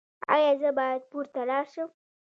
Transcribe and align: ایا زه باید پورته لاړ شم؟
ایا 0.33 0.51
زه 0.61 0.69
باید 0.77 1.01
پورته 1.09 1.41
لاړ 1.49 1.65
شم؟ 1.73 1.89